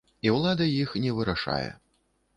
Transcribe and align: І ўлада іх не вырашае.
І 0.27 0.31
ўлада 0.35 0.65
іх 0.85 0.95
не 1.05 1.13
вырашае. 1.19 1.69